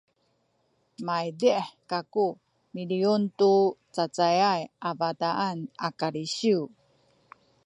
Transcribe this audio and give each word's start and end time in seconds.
maydih 1.05 1.65
kaku 1.89 2.27
miliyun 2.75 3.23
tu 3.39 3.53
cacayay 3.95 4.61
a 4.87 4.89
bataan 4.99 5.57
a 5.87 5.89
kalisiw 5.99 6.61